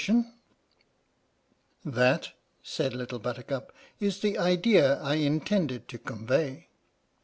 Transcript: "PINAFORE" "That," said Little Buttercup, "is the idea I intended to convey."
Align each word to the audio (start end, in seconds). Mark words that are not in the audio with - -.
"PINAFORE" 0.03 0.31
"That," 1.85 2.31
said 2.63 2.95
Little 2.95 3.19
Buttercup, 3.19 3.71
"is 3.99 4.17
the 4.21 4.35
idea 4.39 4.99
I 4.99 5.17
intended 5.17 5.87
to 5.89 5.99
convey." 5.99 6.69